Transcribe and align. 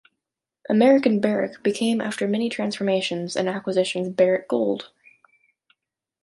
American 0.67 1.19
Barrick 1.19 1.61
became 1.61 2.01
after 2.01 2.27
many 2.27 2.49
transformations 2.49 3.35
and 3.35 3.47
acquisitions 3.47 4.09
Barrick 4.09 4.47
Gold. 4.47 4.89